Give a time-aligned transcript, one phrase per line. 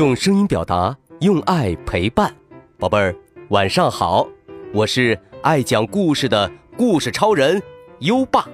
[0.00, 2.34] 用声音表达，用爱陪伴，
[2.78, 3.14] 宝贝儿，
[3.50, 4.26] 晚上好！
[4.72, 7.62] 我是爱讲故事的故事超人
[7.98, 8.48] 优爸，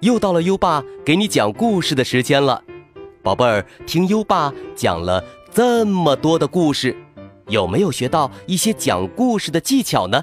[0.00, 2.60] 又到了优爸给你讲故事的时间了。
[3.22, 5.22] 宝贝儿，听优爸讲了
[5.52, 6.96] 这么多的故事，
[7.46, 10.20] 有没有学到一些讲故事的技巧呢？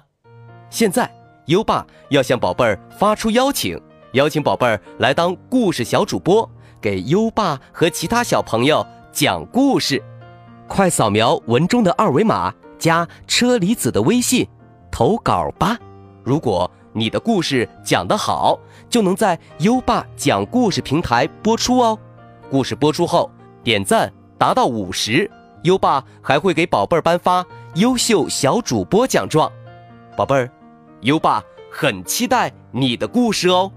[0.70, 1.10] 现在，
[1.46, 3.80] 优爸要向宝贝儿发出邀请，
[4.12, 10.04] 邀请宝贝儿来当故事小主播，给优爸和其他小朋友讲故事。
[10.70, 14.48] 快扫描文中的二维码，加车厘子的微信，
[14.92, 15.78] 投稿吧！
[16.24, 21.98] 如果你的故事讲得好，就能在优爸讲故事平台播出哦。
[22.52, 23.30] 故事播出后，
[23.64, 25.30] 点赞达到五十，
[25.64, 29.52] 优爸还会给宝贝儿颁发优秀小主播奖状。
[30.16, 30.50] 宝贝儿，
[31.02, 33.72] 优爸很期待你的故事哦。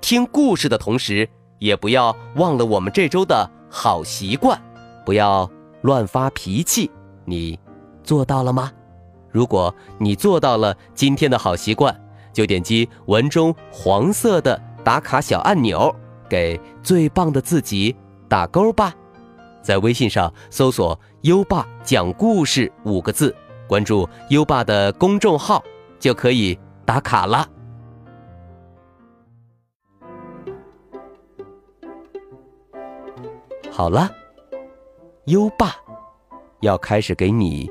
[0.00, 4.58] 听故事的同时，也不要忘了我们这周的好习惯，
[5.04, 5.50] 不要。
[5.82, 6.90] 乱发脾气，
[7.24, 7.58] 你
[8.02, 8.72] 做到了吗？
[9.30, 11.94] 如果你做到了今天的好习惯，
[12.32, 15.94] 就点击文中黄色的打卡小按钮，
[16.28, 17.94] 给最棒的自己
[18.28, 18.94] 打勾吧。
[19.60, 23.34] 在微信上搜索“优爸讲故事”五个字，
[23.68, 25.62] 关注优爸的公众号，
[25.98, 27.46] 就可以打卡了。
[33.70, 34.10] 好了。
[35.28, 35.76] 优爸
[36.60, 37.70] 要开始给你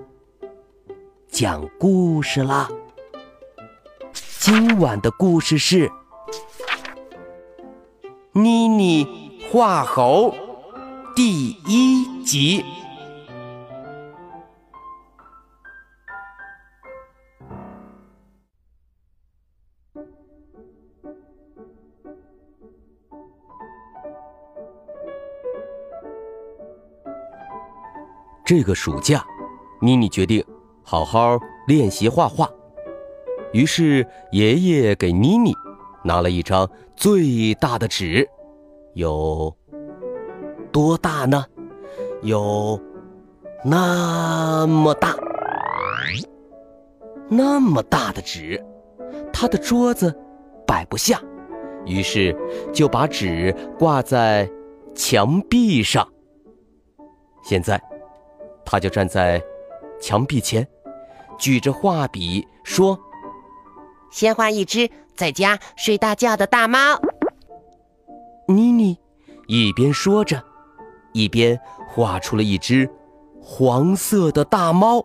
[1.28, 2.70] 讲故事啦。
[4.14, 5.90] 今晚的故事是
[8.32, 10.32] 《妮妮画猴》
[11.16, 12.64] 第一集。
[28.48, 29.28] 这个暑假，
[29.82, 30.42] 妮妮决定
[30.82, 31.38] 好好
[31.68, 32.50] 练习画画。
[33.52, 35.52] 于是，爷爷给妮妮
[36.02, 36.66] 拿了一张
[36.96, 38.26] 最大的纸，
[38.94, 39.54] 有
[40.72, 41.46] 多大呢？
[42.22, 42.82] 有
[43.66, 45.14] 那么大，
[47.28, 48.66] 那么大的纸，
[49.34, 50.18] 他的桌子
[50.66, 51.22] 摆不下，
[51.86, 52.34] 于是
[52.72, 54.50] 就把纸挂在
[54.96, 56.08] 墙壁上。
[57.44, 57.78] 现在。
[58.70, 59.42] 他就站在
[59.98, 60.68] 墙壁前，
[61.40, 63.00] 举着画笔说
[64.12, 66.78] ：“先画一只在家睡大觉的大猫。”
[68.46, 68.98] 妮妮
[69.48, 70.44] 一边说着，
[71.14, 71.58] 一边
[71.88, 72.90] 画出了一只
[73.42, 75.02] 黄色的大猫。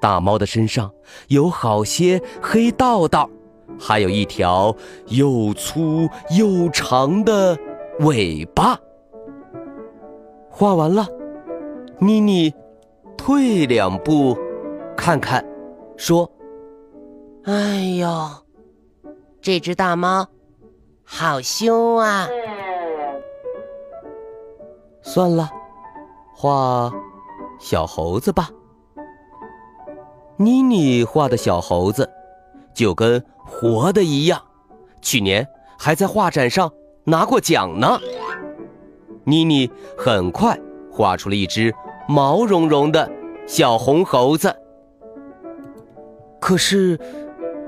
[0.00, 0.88] 大猫的身上
[1.26, 3.28] 有好些黑道道，
[3.76, 4.72] 还有一条
[5.06, 6.08] 又粗
[6.38, 7.58] 又长的
[8.00, 8.78] 尾巴。
[10.48, 11.08] 画完了。
[11.98, 12.52] 妮妮
[13.16, 14.36] 退两步，
[14.94, 15.42] 看看，
[15.96, 16.30] 说
[17.44, 18.08] ：“哎呦，
[19.40, 20.26] 这只大猫
[21.02, 22.28] 好凶啊！
[25.00, 25.50] 算了，
[26.34, 26.92] 画
[27.58, 28.50] 小猴子吧。”
[30.36, 32.06] 妮妮画的小猴子
[32.74, 34.38] 就跟活的一样，
[35.00, 35.48] 去年
[35.78, 36.70] 还在画展上
[37.04, 37.98] 拿过奖呢。
[39.24, 40.60] 妮妮很快
[40.92, 41.74] 画出了一只。
[42.08, 43.10] 毛茸茸的
[43.46, 44.54] 小红猴子，
[46.40, 46.98] 可是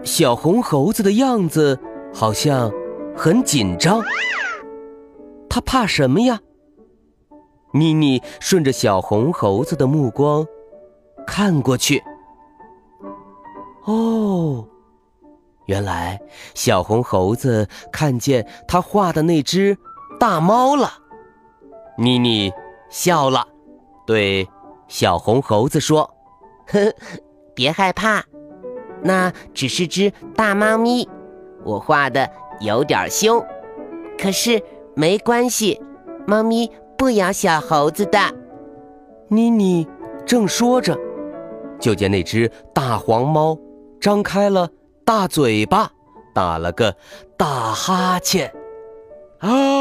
[0.04, 1.78] 小红猴子的样子
[2.15, 2.72] 好像
[3.16, 4.00] 很紧张。
[5.49, 6.41] 它怕什么呀？
[7.72, 10.47] 妮妮顺着小红猴子的目光
[11.26, 12.03] 看过去，
[13.84, 14.66] 哦，
[15.66, 16.19] 原来
[16.55, 19.76] 小红猴子看见他画的那只
[20.19, 20.93] 大猫了。
[21.99, 22.53] 妮妮
[22.88, 23.47] 笑了。
[24.09, 24.49] 对
[24.89, 26.11] 小红猴子说
[26.73, 26.79] ：“呵，
[27.55, 28.25] 别害怕，
[29.03, 31.06] 那只是只大猫咪，
[31.62, 32.27] 我画的
[32.61, 33.44] 有点凶，
[34.19, 34.62] 可是
[34.97, 35.79] 没关系，
[36.27, 38.19] 猫咪不咬小猴子的。”
[39.29, 39.87] 妮妮
[40.25, 40.99] 正说着，
[41.79, 43.59] 就见那只大黄猫
[44.00, 44.71] 张开了
[45.05, 45.93] 大嘴巴，
[46.35, 46.97] 打了个
[47.37, 48.50] 大哈欠，
[49.41, 49.78] 啊！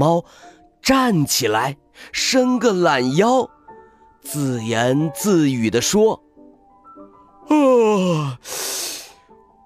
[0.00, 0.24] 猫
[0.80, 1.76] 站起来，
[2.10, 3.50] 伸个懒腰，
[4.22, 6.22] 自言自语地说
[7.52, 8.38] ：“啊，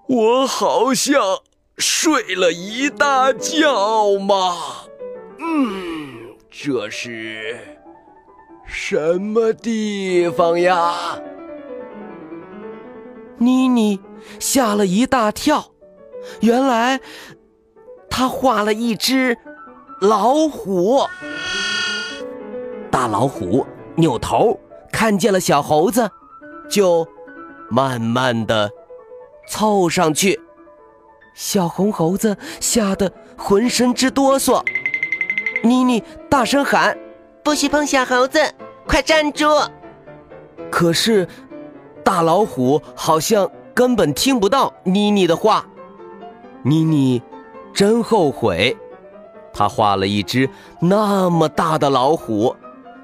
[0.09, 1.21] 我好像
[1.77, 4.57] 睡了一大觉嘛。
[5.39, 7.57] 嗯，这是
[8.67, 11.17] 什么地方呀？”
[13.39, 14.01] 妮妮
[14.37, 15.71] 吓了一大跳，
[16.41, 16.99] 原来。
[18.17, 19.37] 他画了一只
[20.01, 21.01] 老虎。
[22.91, 23.65] 大老虎
[23.95, 24.59] 扭头
[24.91, 26.09] 看见了小猴子，
[26.69, 27.07] 就
[27.69, 28.69] 慢慢的
[29.47, 30.39] 凑上去。
[31.33, 34.63] 小红猴子吓得浑身直哆嗦。
[35.63, 36.97] 妮妮大声喊
[37.43, 38.39] ：“不许碰小猴子，
[38.87, 39.47] 快站住！”
[40.71, 41.27] 可是
[42.03, 45.65] 大老虎好像根本听不到妮妮的话。
[46.63, 47.21] 妮妮
[47.73, 48.75] 真后悔，
[49.55, 50.47] 他画了一只
[50.81, 52.55] 那么大的老虎，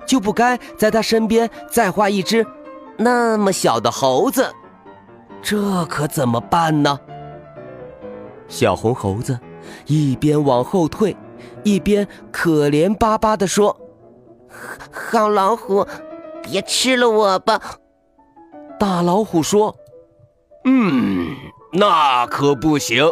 [0.05, 2.45] 就不该在他身边再画一只
[2.97, 4.53] 那么小的猴子。
[5.41, 6.99] 这可怎么办呢？
[8.47, 9.39] 小红猴子
[9.85, 11.15] 一边往后退，
[11.63, 13.75] 一边可怜巴巴地说
[14.91, 15.87] ：“好老虎，
[16.43, 17.59] 别吃了我吧。”
[18.77, 19.73] 大老虎说
[20.65, 21.33] ：“嗯，
[21.71, 23.09] 那可不行。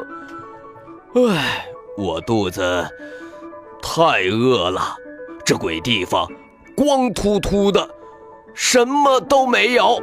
[1.15, 1.65] 唉，
[1.97, 2.87] 我肚子
[3.81, 4.95] 太饿了，
[5.45, 6.27] 这鬼地方
[6.75, 7.89] 光秃秃的，
[8.53, 10.01] 什么都没有，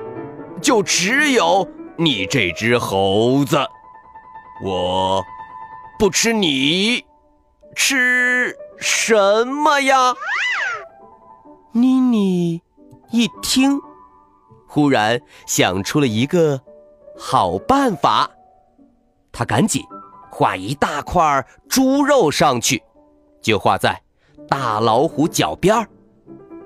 [0.60, 3.58] 就只有你这只猴子。”
[4.64, 5.22] 我
[5.98, 7.04] 不吃你，
[7.74, 10.14] 吃什么呀？
[11.72, 12.62] 妮妮
[13.10, 13.78] 一听，
[14.66, 16.62] 忽然想出了一个
[17.18, 18.30] 好办法，
[19.30, 19.84] 她赶紧
[20.30, 22.82] 画一大块猪肉上去，
[23.46, 24.02] 就画在
[24.48, 25.88] 大老虎脚边儿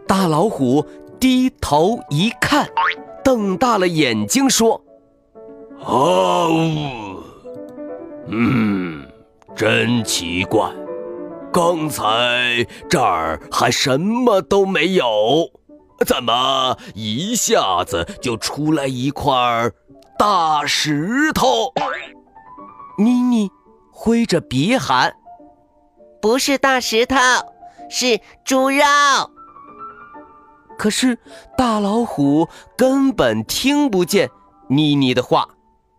[0.06, 0.84] 大老虎
[1.20, 2.68] 低头一看，
[3.22, 4.82] 瞪大了眼睛说
[5.84, 7.22] ：“啊哦。”
[8.32, 9.06] 嗯，
[9.54, 10.70] 真奇怪，
[11.52, 15.50] 刚才这儿还什么都没有，
[16.06, 19.70] 怎么一下子就出来一块
[20.18, 21.72] 大石头？
[22.96, 23.50] 妮妮
[23.90, 25.14] 挥着鼻喊
[26.20, 27.16] ：“不是大石头，
[27.88, 28.82] 是猪肉。”
[30.78, 31.18] 可是
[31.58, 34.30] 大老虎根本听不见
[34.68, 35.48] 妮妮的话，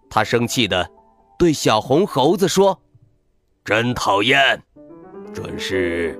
[0.09, 0.89] 他生气的。
[1.37, 2.79] 对小红猴子说
[3.65, 4.61] ：“真讨厌，
[5.33, 6.19] 准是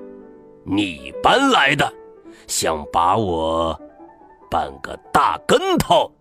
[0.64, 1.92] 你搬来的，
[2.48, 3.80] 想把我
[4.50, 6.12] 绊个大跟头。”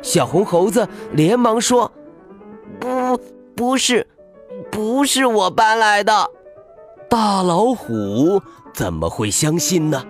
[0.00, 1.90] 小红猴子连忙说
[2.80, 3.18] ：“不，
[3.54, 4.06] 不是，
[4.74, 6.28] 不是我搬来的。”
[7.08, 8.42] 大老虎
[8.74, 10.04] 怎么会相信呢？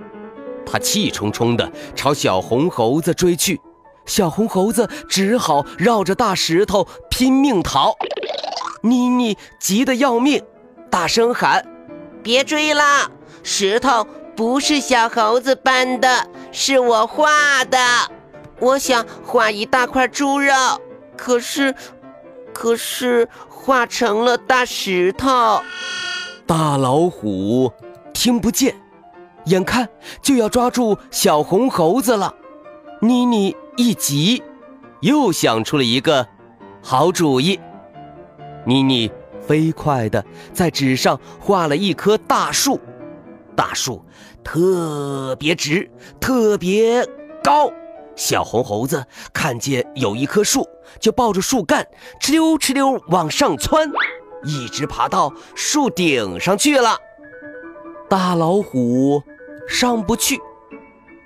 [0.65, 3.61] 他气冲冲地朝小红猴子追去。
[4.07, 7.95] 小红猴子只好绕着大石头拼命逃，
[8.83, 10.43] 妮妮急得要命，
[10.91, 11.67] 大声喊
[12.23, 12.83] ：“别追了！
[13.43, 17.79] 石头不是小猴子搬的，是我画的。
[18.61, 20.55] 我想画一大块猪肉，
[21.17, 21.75] 可是，
[22.53, 23.29] 可是
[23.65, 25.63] 化成了大石头。”
[26.47, 27.73] 大老虎
[28.13, 28.75] 听不见，
[29.47, 29.89] 眼看
[30.21, 32.35] 就要抓住小红猴子了，
[33.01, 33.57] 妮妮。
[33.77, 34.41] 一急，
[35.01, 36.25] 又想出了一个
[36.81, 37.59] 好主意。
[38.65, 39.11] 妮妮
[39.45, 42.79] 飞快地在纸上画了一棵大树，
[43.57, 44.01] 大树
[44.45, 45.91] 特别直，
[46.21, 47.05] 特别
[47.43, 47.69] 高。
[48.17, 50.67] 小红猴子看见有一棵树，
[51.01, 51.87] 就抱着树干，
[52.21, 53.91] 哧溜哧溜往上窜，
[54.45, 56.97] 一直爬到树顶上去了。
[58.09, 59.23] 大老虎
[59.69, 60.39] 上不去，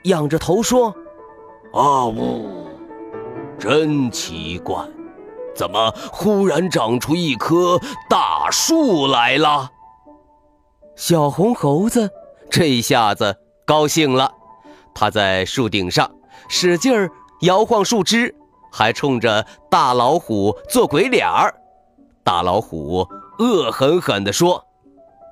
[0.04, 0.95] 仰着头说。
[1.75, 2.66] 啊呜！
[3.59, 4.78] 真奇怪，
[5.54, 7.78] 怎么忽然长出一棵
[8.09, 9.71] 大树来了？
[10.97, 12.11] 小红猴子
[12.49, 14.33] 这一下子高兴了，
[14.95, 16.11] 它在树顶上
[16.49, 17.11] 使劲儿
[17.43, 18.35] 摇晃树枝，
[18.73, 21.55] 还冲着大老虎做鬼脸儿。
[22.25, 23.07] 大老虎
[23.38, 24.64] 恶狠狠地说：“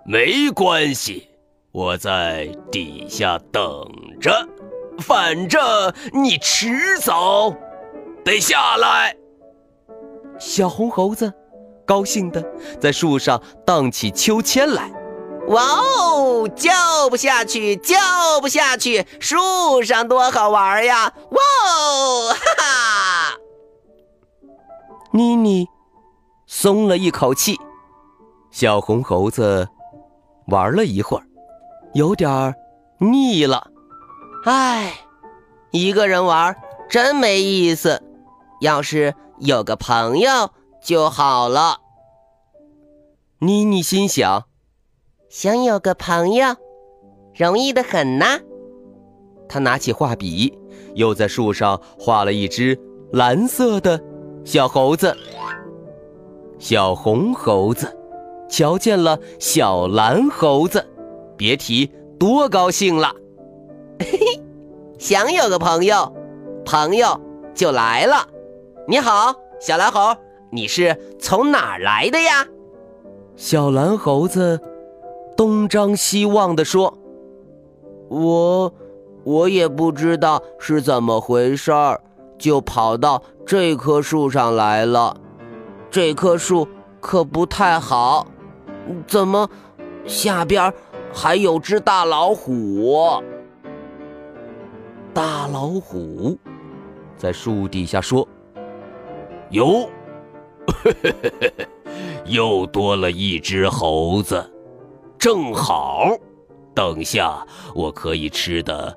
[0.07, 1.29] 没关系，
[1.73, 3.63] 我在底下等
[4.21, 4.31] 着。”
[4.99, 5.61] 反正
[6.15, 7.55] 你迟早
[8.25, 9.15] 得下来。
[10.39, 11.31] 小红猴子
[11.85, 12.43] 高兴的
[12.81, 14.91] 在树上荡起秋千来。
[15.49, 17.97] 哇哦，叫不下去，叫
[18.41, 21.13] 不下去，树上多好玩呀！
[21.31, 21.39] 哇
[21.69, 23.39] 哦，哈哈！
[25.13, 25.67] 妮妮
[26.47, 27.57] 松了一口气。
[28.51, 29.69] 小红猴子
[30.49, 31.27] 玩了一会儿，
[31.95, 32.55] 有点儿
[32.99, 33.71] 腻了。
[34.45, 34.95] 唉，
[35.71, 36.57] 一个人玩
[36.89, 38.03] 真没意思，
[38.61, 40.51] 要是有个朋友
[40.83, 41.79] 就好了。
[43.41, 44.45] 妮妮心想，
[45.29, 46.55] 想有个朋友，
[47.35, 48.39] 容易的很呐。
[49.49, 50.57] 他拿起画笔，
[50.95, 52.79] 又在树上画了一只
[53.13, 54.01] 蓝色的
[54.45, 55.17] 小猴子。
[56.59, 57.93] 小红猴子
[58.49, 60.85] 瞧见了小蓝猴子，
[61.37, 63.13] 别提多高兴了。
[63.99, 64.43] 嘿嘿，
[64.99, 66.15] 想有个朋友，
[66.65, 67.21] 朋友
[67.53, 68.27] 就来了。
[68.87, 70.17] 你好，小蓝猴，
[70.51, 72.47] 你是从哪儿来的呀？
[73.35, 74.59] 小蓝猴子
[75.37, 76.97] 东张西望地说
[78.09, 78.73] ：“我，
[79.25, 82.01] 我也不知道是怎么回事儿，
[82.39, 85.17] 就跑到这棵树上来了。
[85.91, 86.67] 这棵树
[87.01, 88.27] 可不太好，
[89.07, 89.49] 怎么
[90.07, 90.73] 下边
[91.13, 93.23] 还有只大老虎？”
[95.13, 96.37] 大老虎
[97.17, 98.27] 在树底下说
[99.51, 99.89] ：“哟。
[102.27, 104.51] ”又多了一只猴子，
[105.27, 106.17] 正好，
[106.73, 108.97] 等下我可以吃的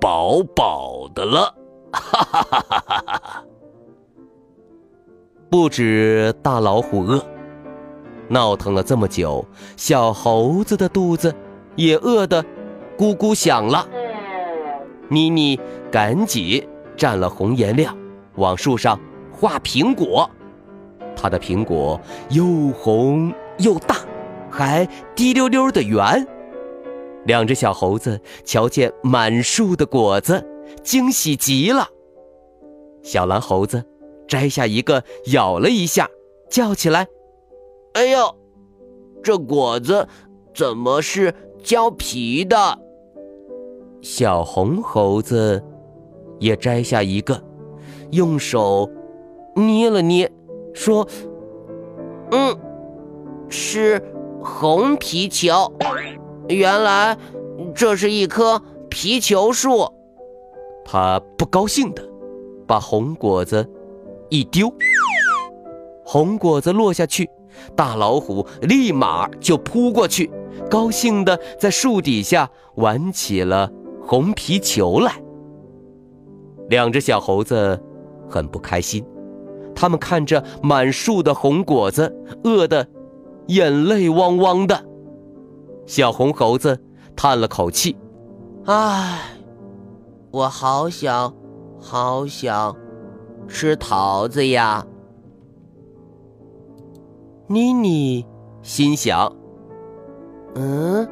[0.00, 1.54] 饱饱的了。
[1.92, 3.44] 哈哈哈哈哈哈！
[5.48, 7.24] 不止大老虎饿，
[8.26, 9.44] 闹腾了这么久，
[9.76, 11.32] 小猴子的肚子
[11.76, 12.42] 也饿得
[12.98, 13.86] 咕咕响了。
[15.08, 15.56] 妮妮
[15.88, 17.96] 赶紧蘸了红颜料，
[18.34, 18.98] 往树上
[19.32, 20.28] 画苹果。
[21.14, 23.98] 它的苹果又红又大，
[24.60, 24.86] 还
[25.16, 26.26] 滴溜溜的圆。
[27.24, 30.46] 两只小猴子瞧见满树的果子，
[30.82, 31.88] 惊喜极了。
[33.02, 33.82] 小蓝猴子
[34.28, 35.02] 摘下一个，
[35.32, 36.06] 咬了一下，
[36.50, 37.06] 叫起来
[37.94, 38.36] ：“哎呦，
[39.22, 40.06] 这果子
[40.54, 42.78] 怎么是胶皮的？”
[44.02, 45.62] 小红猴子
[46.38, 47.42] 也摘下一个，
[48.10, 48.90] 用手
[49.54, 50.30] 捏了捏。
[50.74, 51.06] 说
[52.32, 52.58] ：“嗯，
[53.48, 54.00] 是
[54.42, 55.72] 红皮球。
[56.48, 57.16] 原来
[57.74, 59.92] 这是一棵皮球树。”
[60.84, 62.02] 他不高兴的
[62.66, 63.68] 把红果子
[64.28, 64.72] 一丢，
[66.04, 67.28] 红果子落下去，
[67.76, 70.30] 大老虎立马就扑过去，
[70.68, 73.70] 高兴的在树底下玩起了
[74.02, 75.12] 红皮球来。
[76.68, 77.80] 两只小猴子
[78.28, 79.04] 很不开心。
[79.74, 82.12] 他们看着满树的红果子，
[82.44, 82.86] 饿得
[83.50, 84.84] 眼泪汪汪的。
[85.84, 86.80] 小红猴子
[87.16, 87.96] 叹了口气
[88.66, 89.18] ：“唉，
[90.30, 91.34] 我好想，
[91.80, 92.76] 好想
[93.48, 94.86] 吃桃子呀。”
[97.48, 98.24] 妮妮
[98.62, 99.34] 心想
[100.54, 101.08] ：“嗯，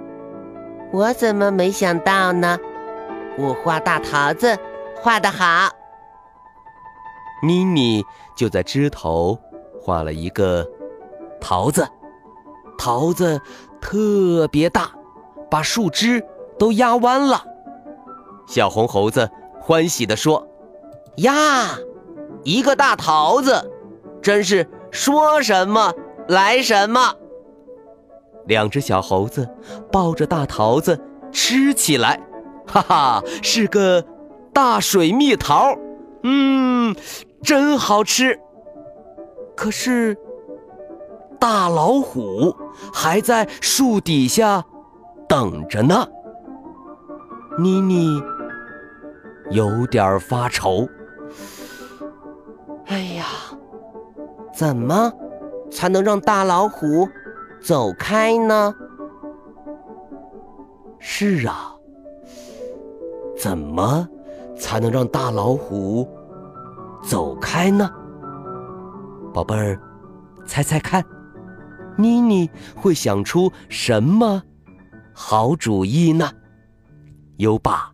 [0.92, 2.56] 我怎么没想到呢？
[3.36, 4.56] 我画大桃子
[5.02, 5.68] 画得好。”
[7.42, 8.04] 妮妮
[8.36, 9.36] 就在枝头
[9.80, 10.64] 画了一个
[11.40, 11.84] 桃子，
[12.78, 13.38] 桃子
[13.80, 14.90] 特别大，
[15.50, 16.24] 把树枝
[16.58, 17.44] 都压弯了。
[18.46, 19.28] 小红猴子
[19.60, 20.46] 欢喜地说
[21.18, 21.76] ：“呀，
[22.44, 23.70] 一个大桃子，
[24.22, 25.92] 真是说什么
[26.28, 27.14] 来什么。”
[28.46, 29.46] 两只小猴子
[29.92, 30.98] 抱着大桃子
[31.30, 32.18] 吃起来，
[32.66, 34.02] 哈哈，是个
[34.54, 35.74] 大水蜜桃，
[36.22, 36.96] 嗯。
[37.40, 38.36] 真好吃，
[39.54, 40.16] 可是
[41.38, 42.54] 大老虎
[42.92, 44.64] 还在树底下
[45.28, 46.06] 等着呢。
[47.58, 48.22] 妮妮
[49.50, 50.88] 有点发愁。
[52.86, 53.26] 哎呀，
[54.54, 55.12] 怎么
[55.70, 57.08] 才能让大老虎
[57.60, 58.74] 走开呢？
[60.98, 61.74] 是啊，
[63.36, 64.08] 怎么
[64.56, 66.08] 才能让大老虎？
[67.02, 67.88] 走开呢，
[69.32, 69.80] 宝贝儿，
[70.44, 71.04] 猜猜看，
[71.98, 74.40] 妮妮会想出什么
[75.12, 76.30] 好主意呢？
[77.38, 77.92] 优爸，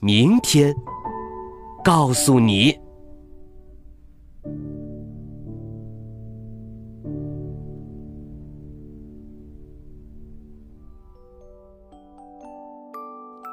[0.00, 0.74] 明天
[1.84, 2.76] 告诉你。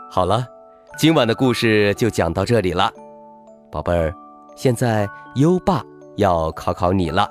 [0.09, 0.43] 好了，
[0.97, 2.91] 今晚的故事就讲到这里了，
[3.71, 4.11] 宝贝儿。
[4.55, 5.83] 现在优爸
[6.17, 7.29] 要考考你了，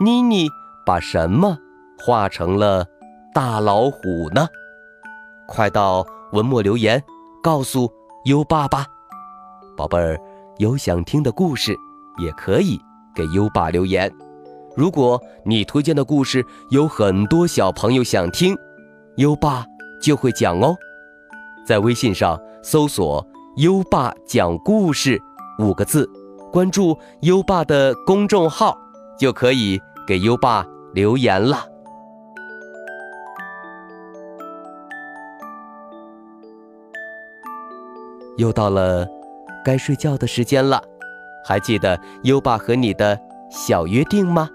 [0.00, 0.46] 妮妮
[0.84, 1.58] 把什么
[1.98, 2.84] 画成了
[3.32, 4.46] 大老虎呢？
[5.46, 7.02] 快到文末留言
[7.42, 7.90] 告诉
[8.24, 8.86] 优爸吧。
[9.76, 10.18] 宝贝儿，
[10.58, 11.76] 有想听的故事
[12.18, 12.80] 也可以
[13.14, 14.12] 给优爸留言。
[14.76, 18.56] 如果你推荐的故事有很多小朋友想听，
[19.16, 19.64] 优爸
[20.00, 20.76] 就会讲哦。
[21.66, 23.24] 在微信上搜索
[23.56, 25.20] “优爸讲故事”
[25.58, 26.08] 五个字。
[26.52, 28.78] 关注优爸的公众号，
[29.18, 31.66] 就可以给优爸留言了。
[38.36, 39.06] 又到了
[39.64, 40.82] 该睡觉的时间了，
[41.44, 43.18] 还记得优爸和你的
[43.50, 44.48] 小约定吗？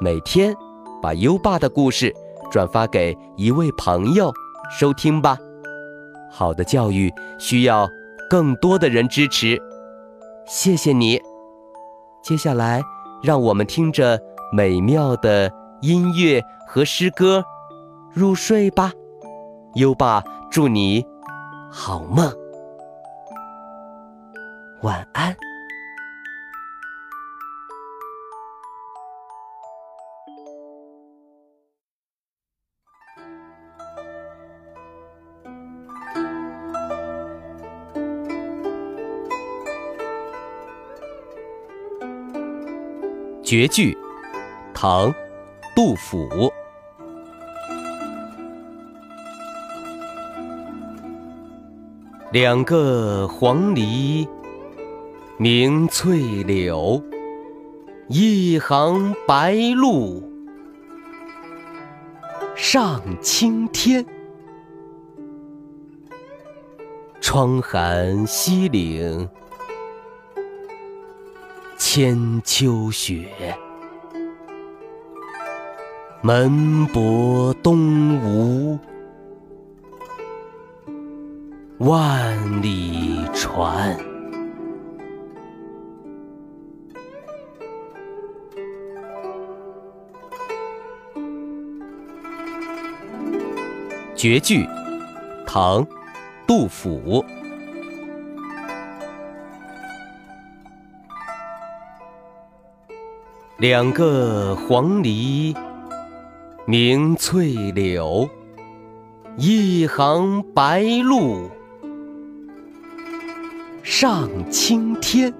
[0.00, 0.54] 每天
[1.02, 2.14] 把优爸的故事
[2.50, 4.32] 转发给一位朋友
[4.70, 5.36] 收听吧。
[6.30, 7.88] 好的教育需要
[8.28, 9.60] 更多的人支持，
[10.46, 11.20] 谢谢你。
[12.22, 12.82] 接下来，
[13.22, 14.18] 让我们听着
[14.52, 15.50] 美妙的
[15.80, 17.44] 音乐和诗歌
[18.12, 18.92] 入睡吧。
[19.74, 21.04] 优爸祝你
[21.70, 22.32] 好梦，
[24.82, 25.36] 晚安。
[43.44, 43.98] 绝句，
[44.72, 45.12] 唐，
[45.76, 46.50] 杜甫。
[52.32, 54.26] 两个黄鹂
[55.42, 57.02] 鸣翠柳，
[58.08, 60.22] 一行白鹭
[62.54, 64.04] 上青天。
[67.22, 69.26] 窗含西岭。
[71.78, 73.26] 千秋雪，
[76.20, 78.78] 门泊东吴
[81.78, 84.09] 万里船。
[94.22, 94.68] 绝句，
[95.46, 95.86] 唐，
[96.46, 97.24] 杜甫。
[103.56, 105.56] 两个黄鹂
[106.66, 108.28] 鸣翠柳，
[109.38, 111.48] 一行白鹭
[113.82, 115.32] 上青天。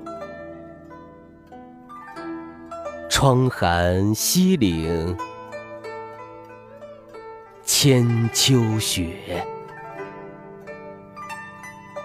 [3.10, 5.14] 窗含西岭
[7.82, 9.08] 千秋雪，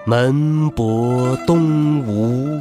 [0.05, 2.57] 门泊东吴。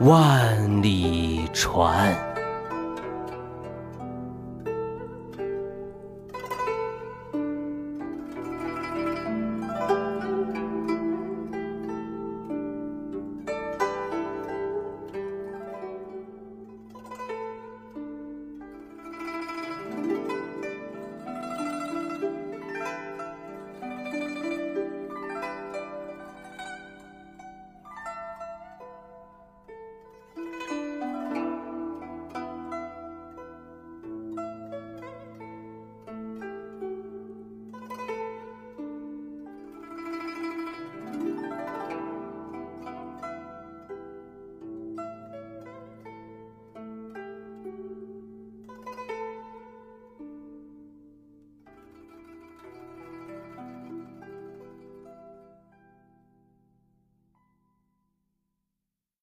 [0.00, 2.14] 万里船。